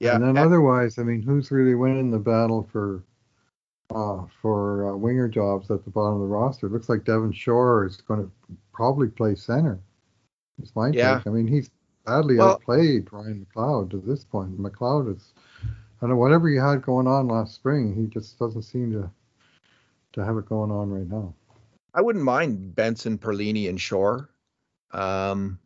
[0.00, 0.14] Yeah.
[0.14, 3.02] And then and, otherwise, I mean, who's really winning the battle for
[3.94, 6.66] uh, for uh, winger jobs at the bottom of the roster.
[6.66, 8.30] It looks like Devin Shore is going to
[8.72, 9.78] probably play center.
[10.60, 11.18] It's my yeah.
[11.18, 11.26] take.
[11.26, 11.70] I mean, he's
[12.04, 14.60] badly well, outplayed Ryan McLeod to this point.
[14.60, 15.32] McLeod is,
[16.10, 19.10] I whatever he had going on last spring, he just doesn't seem to
[20.12, 21.34] to have it going on right now.
[21.94, 24.30] I wouldn't mind Benson, Perlini, and Shore.
[24.92, 25.58] Um,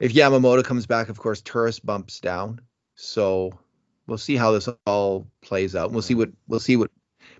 [0.00, 2.60] if Yamamoto comes back, of course, Turris bumps down.
[2.94, 3.52] So
[4.06, 5.92] we'll see how this all plays out.
[5.92, 6.90] We'll see what we'll see what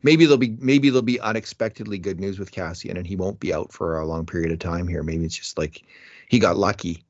[0.03, 3.53] maybe there'll be maybe there'll be unexpectedly good news with Kassian and he won't be
[3.53, 5.03] out for a long period of time here.
[5.03, 5.83] Maybe it's just like
[6.29, 7.05] he got lucky.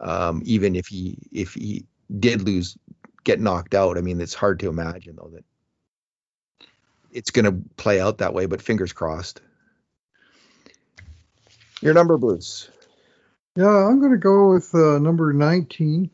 [0.00, 1.86] Um, even if he if he
[2.18, 2.76] did lose
[3.24, 5.44] get knocked out, I mean it's hard to imagine though that
[7.12, 9.40] it's going to play out that way, but fingers crossed.
[11.82, 12.70] Your number, Bruce.
[13.54, 16.08] Yeah, I'm going to go with uh, number 19.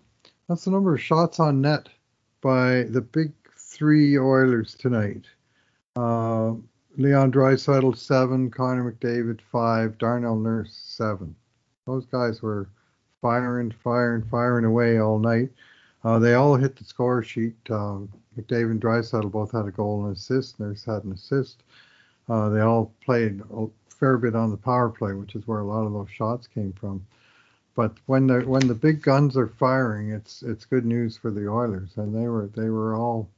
[0.49, 1.89] That's the number of shots on net
[2.41, 5.27] by the big three Oilers tonight.
[5.95, 6.55] Uh,
[6.97, 11.37] Leon Draisaitl seven, Connor McDavid five, Darnell Nurse seven.
[11.87, 12.69] Those guys were
[13.21, 15.51] firing, firing, firing away all night.
[16.05, 17.57] Uh, they all hit the score sheet.
[17.71, 18.09] Um,
[18.39, 20.61] McDavid and Draisaitl both had a goal and assist.
[20.61, 21.63] Nurse had an assist.
[22.29, 25.67] Uh, they all played a fair bit on the power play, which is where a
[25.67, 27.05] lot of those shots came from.
[27.75, 31.49] But when the when the big guns are firing, it's it's good news for the
[31.49, 33.29] Oilers, and they were they were all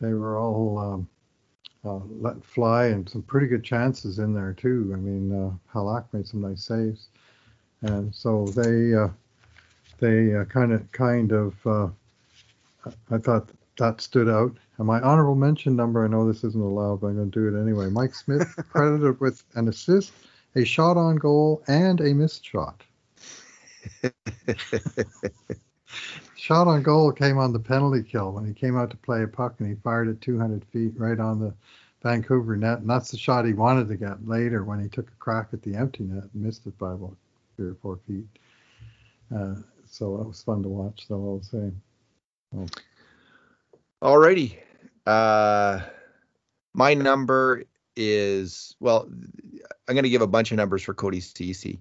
[0.00, 1.08] they were all um,
[1.84, 4.92] uh, let fly and some pretty good chances in there too.
[4.92, 7.08] I mean, uh, Halak made some nice saves,
[7.82, 9.08] and so they uh,
[9.98, 11.88] they uh, kind of kind of uh,
[13.10, 14.56] I thought that stood out.
[14.78, 17.56] And my honorable mention number, I know this isn't allowed, but I'm going to do
[17.56, 17.88] it anyway.
[17.88, 20.12] Mike Smith credited with an assist,
[20.56, 22.82] a shot on goal, and a missed shot.
[26.36, 29.28] shot on goal came on the penalty kill when he came out to play a
[29.28, 31.54] puck and he fired it 200 feet right on the
[32.02, 32.80] Vancouver net.
[32.80, 35.62] And that's the shot he wanted to get later when he took a crack at
[35.62, 37.16] the empty net and missed it by about
[37.56, 38.26] three or four feet.
[39.34, 39.54] Uh,
[39.94, 41.70] so that was fun to watch, though, I'll say.
[44.02, 44.58] Alrighty.
[45.06, 45.82] Uh,
[46.74, 47.62] my number
[47.94, 49.08] is, well,
[49.86, 51.78] I'm going to give a bunch of numbers for Cody Ceci.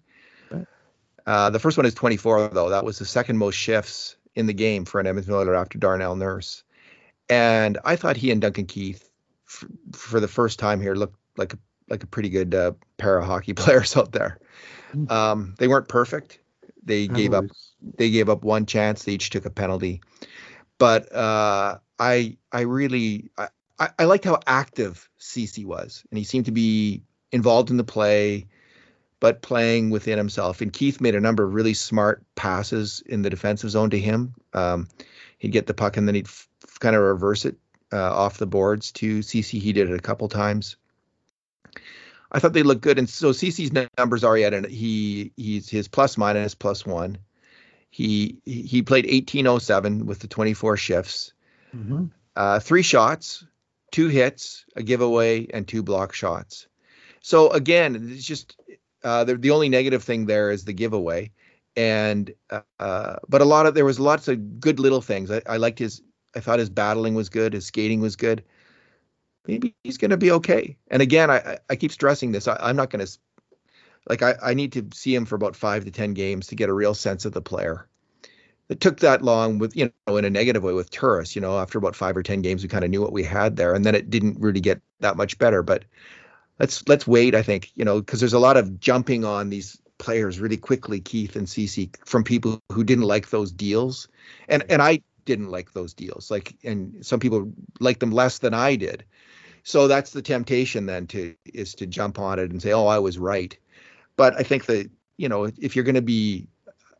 [1.26, 2.70] Uh, the first one is 24, though.
[2.70, 6.16] That was the second most shifts in the game for an Edmonton Oiler after Darnell
[6.16, 6.64] Nurse.
[7.30, 9.10] And I thought he and Duncan Keith,
[9.48, 11.58] f- for the first time here, looked like a,
[11.90, 14.38] like a pretty good uh, pair of hockey players out there.
[14.92, 15.10] Hmm.
[15.10, 16.40] Um, they weren't perfect.
[16.86, 17.46] They gave up.
[17.98, 19.04] They gave up one chance.
[19.04, 20.02] They each took a penalty.
[20.78, 26.46] But uh, I I really I, I liked how active Ceci was, and he seemed
[26.46, 28.48] to be involved in the play
[29.24, 30.60] but playing within himself.
[30.60, 34.34] And Keith made a number of really smart passes in the defensive zone to him.
[34.52, 34.90] Um,
[35.38, 36.50] he'd get the puck and then he'd f-
[36.82, 37.56] kind of reverse it
[37.94, 39.60] uh, off the boards to Ceci.
[39.60, 40.76] He did it a couple times.
[42.34, 45.88] I thought they looked good, and so Ceci's numbers are yet, and he he's his
[45.88, 47.20] plus minus plus one.
[47.92, 51.34] He he played 1807 with the 24 shifts,
[51.76, 52.06] mm-hmm.
[52.36, 53.46] uh, three shots,
[53.92, 56.68] two hits, a giveaway, and two block shots.
[57.22, 58.58] So again, it's just
[59.04, 61.32] uh, the, the only negative thing there is the giveaway,
[61.76, 65.30] and uh, but a lot of there was lots of good little things.
[65.30, 66.02] I, I liked his.
[66.36, 67.54] I thought his battling was good.
[67.54, 68.44] His skating was good.
[69.48, 70.78] Maybe he's going to be okay.
[70.90, 72.48] And again, I I keep stressing this.
[72.48, 73.12] I, am not going to
[74.10, 76.70] like I, I need to see him for about five to ten games to get
[76.70, 77.88] a real sense of the player.
[78.70, 81.36] It took that long with you know in a negative way with Turris.
[81.36, 83.56] You know, after about five or ten games, we kind of knew what we had
[83.56, 85.62] there, and then it didn't really get that much better.
[85.64, 85.84] But
[86.60, 87.36] let's let's wait.
[87.36, 91.02] I think you know because there's a lot of jumping on these players really quickly,
[91.02, 94.08] Keith and Ceci, from people who didn't like those deals,
[94.48, 96.30] and and I didn't like those deals.
[96.30, 99.04] Like, and some people liked them less than I did.
[99.64, 103.00] So that's the temptation then to is to jump on it and say, oh, I
[103.00, 103.58] was right.
[104.18, 106.48] But I think that you know if you're going to be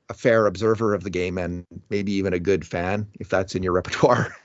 [0.10, 3.64] a fair observer of the game and maybe even a good fan, if that's in
[3.64, 4.36] your repertoire,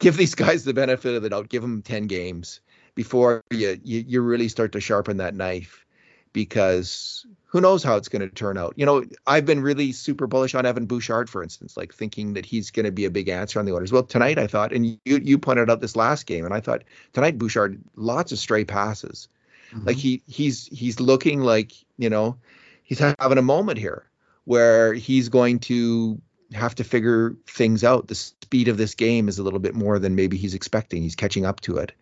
[0.00, 1.48] give these guys the benefit of the doubt.
[1.48, 2.60] Give them ten games
[2.96, 5.85] before you, you, you really start to sharpen that knife
[6.32, 8.74] because who knows how it's going to turn out.
[8.76, 12.44] You know, I've been really super bullish on Evan Bouchard, for instance, like thinking that
[12.44, 13.92] he's going to be a big answer on the Oilers.
[13.92, 16.84] Well, tonight I thought, and you you pointed out this last game, and I thought
[17.12, 19.28] tonight Bouchard lots of stray passes,
[19.70, 19.86] mm-hmm.
[19.86, 22.36] like he he's he's looking like you know
[22.82, 24.04] he's having a moment here
[24.44, 26.20] where he's going to
[26.52, 28.06] have to figure things out.
[28.06, 31.02] The speed of this game is a little bit more than maybe he's expecting.
[31.02, 31.92] He's catching up to it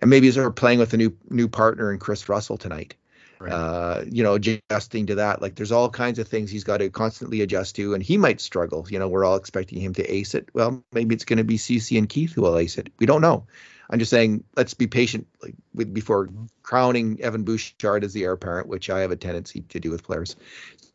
[0.00, 2.94] and maybe they're playing with a new new partner in Kris Russell tonight.
[3.40, 3.52] Right.
[3.52, 5.40] Uh, you know, adjusting to that.
[5.40, 8.38] Like there's all kinds of things he's got to constantly adjust to, and he might
[8.40, 8.86] struggle.
[8.90, 10.50] You know, we're all expecting him to ace it.
[10.52, 12.92] Well, maybe it's going to be Ceci and Keith who will ace it.
[12.98, 13.46] We don't know.
[13.88, 16.28] I'm just saying, let's be patient like, with, before
[16.62, 20.04] crowning Evan Bouchard as the heir apparent, which I have a tendency to do with
[20.04, 20.36] players,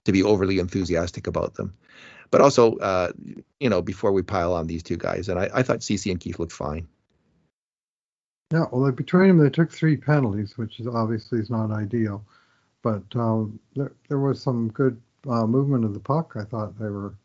[0.06, 1.74] to be overly enthusiastic about them.
[2.32, 3.12] But also, uh,
[3.60, 6.20] you know, before we pile on these two guys, and I, I thought Ceci and
[6.20, 6.88] Keith looked fine.
[8.52, 12.24] Yeah, well, between them, they took three penalties, which is obviously is not ideal.
[12.84, 16.36] But um, there, there was some good uh, movement of the puck.
[16.40, 17.16] I thought they were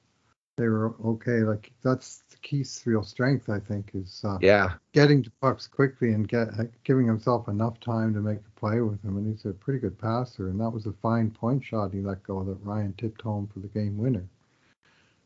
[0.56, 1.40] they were okay.
[1.40, 6.12] Like that's the Keith's real strength, I think, is uh, yeah getting to pucks quickly
[6.12, 6.48] and get
[6.84, 9.18] giving himself enough time to make a play with him.
[9.18, 10.48] And he's a pretty good passer.
[10.48, 13.60] And that was a fine point shot he let go that Ryan tipped home for
[13.60, 14.26] the game winner.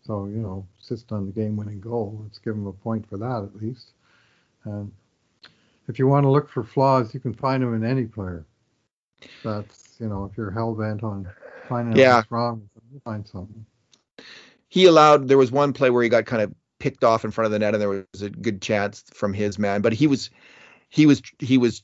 [0.06, 2.20] So you know, assist on the game-winning goal.
[2.22, 3.92] Let's give him a point for that at least.
[4.64, 4.92] And
[5.88, 8.44] if you want to look for flaws, you can find them in any player.
[9.42, 11.28] That's you know, if you're hell bent on
[11.68, 12.16] finding yeah.
[12.16, 13.64] what's wrong, you find something.
[14.68, 15.28] He allowed.
[15.28, 17.58] There was one play where he got kind of picked off in front of the
[17.58, 20.30] net, and there was a good chance from his man, but he was,
[20.88, 21.82] he was, he was.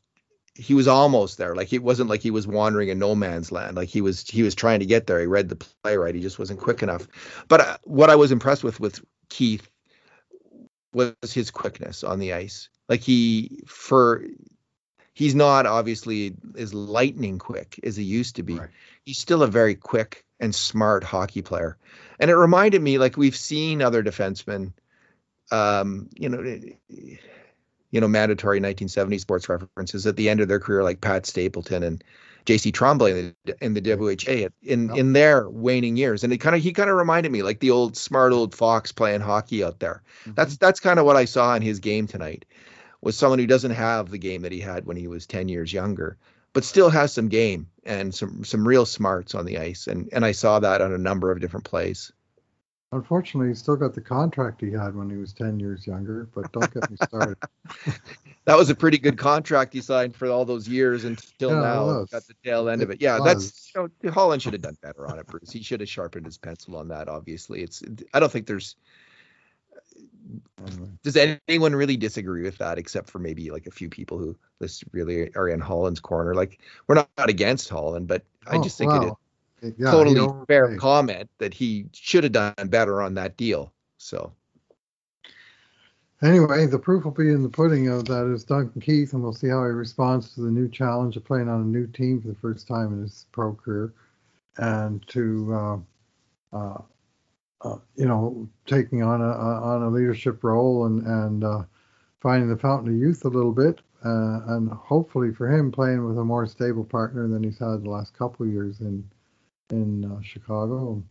[0.56, 1.54] He was almost there.
[1.54, 3.76] Like it wasn't like he was wandering in no man's land.
[3.76, 5.20] Like he was, he was trying to get there.
[5.20, 6.14] He read the play right.
[6.14, 7.06] He just wasn't quick enough.
[7.48, 9.70] But uh, what I was impressed with with Keith
[10.92, 12.68] was his quickness on the ice.
[12.90, 14.24] Like he for
[15.14, 18.56] he's not obviously as lightning quick as he used to be.
[18.56, 18.68] Right.
[19.04, 21.78] He's still a very quick and smart hockey player.
[22.18, 24.72] And it reminded me like we've seen other defensemen
[25.52, 26.42] um, you know,
[26.88, 31.82] you know, mandatory 1970 sports references at the end of their career, like Pat Stapleton
[31.82, 32.04] and
[32.44, 32.72] J.C.
[32.72, 36.62] Tremblay in the, in the WHA in in their waning years, and it kind of
[36.62, 40.02] he kind of reminded me like the old smart old fox playing hockey out there.
[40.22, 40.32] Mm-hmm.
[40.34, 42.46] That's that's kind of what I saw in his game tonight
[43.02, 45.72] was someone who doesn't have the game that he had when he was 10 years
[45.72, 46.16] younger,
[46.52, 49.86] but still has some game and some some real smarts on the ice.
[49.86, 52.12] And and I saw that on a number of different plays.
[52.92, 56.50] Unfortunately, he still got the contract he had when he was 10 years younger, but
[56.50, 57.36] don't get me started.
[58.46, 62.04] that was a pretty good contract he signed for all those years until yeah, now.
[62.10, 63.00] Got the tail end it of it.
[63.00, 63.24] Yeah, was.
[63.24, 65.52] that's you know, Holland should have done better on it, Bruce.
[65.52, 67.62] He should have sharpened his pencil on that, obviously.
[67.62, 67.80] It's
[68.12, 68.74] I don't think there's
[71.02, 74.84] does anyone really disagree with that, except for maybe like a few people who just
[74.92, 76.34] really are in Holland's corner?
[76.34, 79.12] Like we're not, not against Holland, but I oh, just think it
[79.62, 83.72] is yeah, totally fair comment that he should have done better on that deal.
[83.98, 84.32] So
[86.22, 89.32] anyway, the proof will be in the pudding of that is Duncan Keith, and we'll
[89.32, 92.28] see how he responds to the new challenge of playing on a new team for
[92.28, 93.92] the first time in his pro career,
[94.58, 95.54] and to
[96.52, 96.82] uh, uh,
[97.62, 101.62] uh, you know, taking on a, on a leadership role and and uh,
[102.20, 106.18] finding the fountain of youth a little bit, uh, and hopefully for him playing with
[106.18, 109.08] a more stable partner than he's had the last couple of years in
[109.70, 111.02] in uh, Chicago.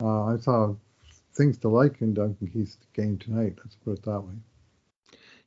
[0.00, 0.74] Uh, I saw
[1.34, 3.54] things to like in Duncan Keith's game tonight.
[3.58, 4.34] Let's put it that way.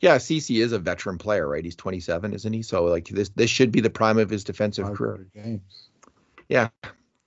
[0.02, 1.64] Yeah, Ceci is a veteran player, right?
[1.64, 2.64] He's 27, isn't he?
[2.64, 5.28] So like this this should be the prime of his defensive career.
[5.34, 5.90] Games.
[6.50, 6.70] Yeah,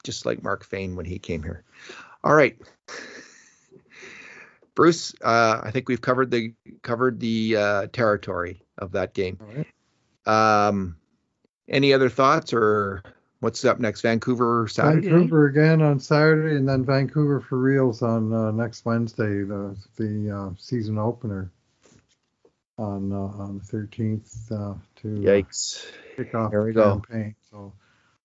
[0.02, 1.64] just like Mark Fayne when he came here.
[2.24, 2.56] All right.
[4.74, 9.38] Bruce, uh, I think we've covered the covered the uh, territory of that game.
[10.26, 10.96] Um,
[11.68, 13.02] any other thoughts or
[13.40, 14.00] what's up next?
[14.00, 15.08] Vancouver Saturday.
[15.08, 20.30] Vancouver again on Saturday, and then Vancouver for reals on uh, next Wednesday, the the
[20.34, 21.50] uh, season opener
[22.78, 25.84] on uh, on the 13th uh, to yikes
[26.16, 27.34] kick off the campaign.
[27.52, 27.72] Go.
[27.72, 27.72] So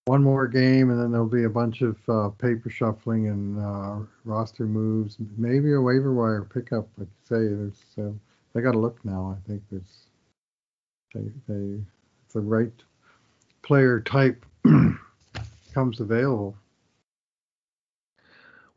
[0.09, 4.03] one more game, and then there'll be a bunch of uh, paper shuffling and uh,
[4.25, 6.87] roster moves, maybe a waiver wire pickup.
[6.97, 8.11] Like you say, there's uh,
[8.53, 9.37] they got to look now.
[9.37, 10.07] I think there's
[11.13, 11.79] they, they
[12.33, 12.73] the right
[13.61, 14.43] player type
[15.75, 16.57] comes available.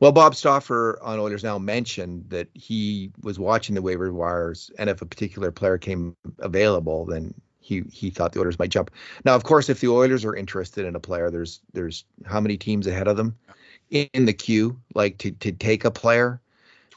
[0.01, 4.91] Well, Bob Stauffer on Oilers Now mentioned that he was watching the waiver wires, and
[4.91, 8.91] if a particular player came available, then he he thought the Oilers might jump.
[9.25, 12.59] Now, of course, if the Oilers are interested in a player, there's there's how many
[12.59, 13.37] teams ahead of them
[13.91, 16.41] in the queue, like to to take a player.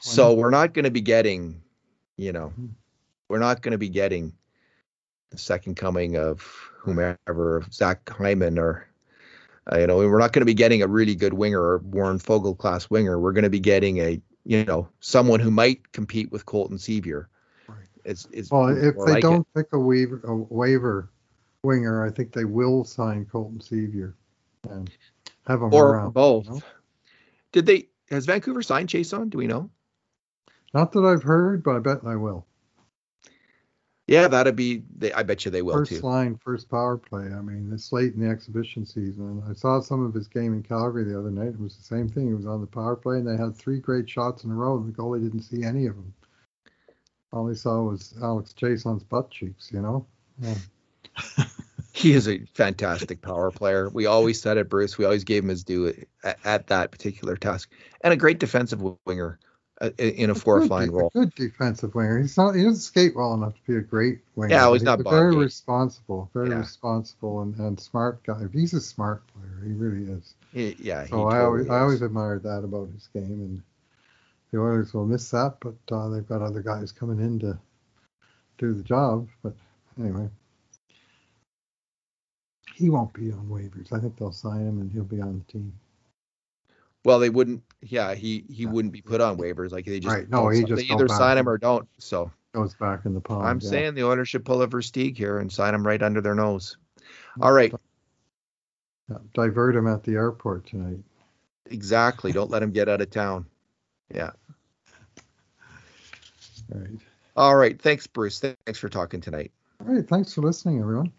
[0.02, 0.14] 20.
[0.14, 1.62] So we're not going to be getting,
[2.16, 2.66] you know, mm-hmm.
[3.28, 4.32] we're not going to be getting
[5.30, 6.42] the second coming of
[6.78, 8.86] whomever, Zach Hyman, or
[9.72, 12.18] uh, you know, we're not going to be getting a really good winger or Warren
[12.18, 13.18] Foegele class winger.
[13.18, 17.26] We're going to be getting a you know someone who might compete with Colton Sceviour
[18.06, 19.58] it's, it's well, if they like don't it.
[19.58, 21.10] pick a waiver, a waiver
[21.62, 24.14] winger, I think they will sign Colton Sceviour
[24.70, 24.90] and
[25.46, 26.46] have him or around, both.
[26.46, 26.62] You know?
[27.52, 27.88] Did they?
[28.10, 29.30] Has Vancouver signed Chiasson?
[29.30, 29.70] Do we know?
[30.72, 32.46] Not that I've heard, but I bet I will.
[34.06, 34.84] Yeah, that'd be.
[34.96, 35.96] They, I bet you they will first too.
[35.96, 37.24] First line, first power play.
[37.24, 39.42] I mean, it's late in the exhibition season.
[39.50, 41.48] I saw some of his game in Calgary the other night.
[41.48, 42.28] It was the same thing.
[42.28, 44.76] He was on the power play, and they had three great shots in a row,
[44.76, 46.14] and the goalie didn't see any of them
[47.32, 50.06] all he saw was Alex Chiasson's butt cheeks, you know?
[50.38, 50.54] Yeah.
[51.92, 53.88] he is a fantastic power player.
[53.88, 54.98] We always said it, Bruce.
[54.98, 57.72] We always gave him his due at, at that particular task,
[58.02, 59.38] and a great defensive winger
[59.80, 61.10] uh, in a fourth line role.
[61.14, 62.20] good defensive winger.
[62.20, 62.54] He's not.
[62.54, 64.54] He doesn't skate well enough to be a great winger.
[64.54, 65.02] Yeah, he's not.
[65.02, 66.58] very responsible, very yeah.
[66.58, 68.42] responsible and, and smart guy.
[68.52, 69.62] He's a smart player.
[69.64, 70.34] He really is.
[70.52, 71.06] He, yeah.
[71.06, 71.70] So I always is.
[71.70, 73.62] I always admired that about his game and
[74.50, 77.58] the Oilers will miss that, but uh, they've got other guys coming in to
[78.58, 79.28] do the job.
[79.42, 79.54] But
[79.98, 80.28] anyway,
[82.74, 83.92] he won't be on waivers.
[83.92, 85.72] I think they'll sign him and he'll be on the team.
[87.04, 87.62] Well, they wouldn't.
[87.82, 88.70] Yeah, he he yeah.
[88.70, 89.70] wouldn't be put on waivers.
[89.70, 90.28] Like they just right.
[90.28, 91.88] No, he just they either sign him or don't.
[91.98, 93.46] So goes back in the pond.
[93.46, 93.70] I'm yeah.
[93.70, 96.76] saying the Oilers should pull a Versteeg here and sign him right under their nose.
[97.40, 97.72] All right.
[99.34, 100.98] Divert him at the airport tonight.
[101.66, 102.32] exactly.
[102.32, 103.46] Don't let him get out of town.
[104.12, 104.30] Yeah.
[106.72, 106.98] All right.
[107.36, 107.80] All right.
[107.80, 108.40] Thanks, Bruce.
[108.40, 109.52] Thanks for talking tonight.
[109.80, 110.06] All right.
[110.08, 111.12] Thanks for listening, everyone.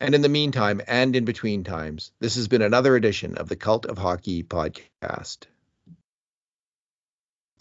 [0.00, 3.54] And in the meantime, and in between times, this has been another edition of the
[3.56, 5.46] Cult of Hockey podcast.